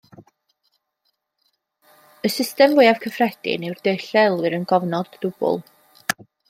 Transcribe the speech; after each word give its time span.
Y 2.29 2.33
system 2.37 2.75
fwyaf 2.81 3.05
cyffredin 3.07 3.69
yw'r 3.71 3.85
dull 3.89 4.09
a 4.23 4.27
elwir 4.31 4.61
yn 4.61 4.69
gofnod 4.73 5.17
dwbl. 5.27 5.67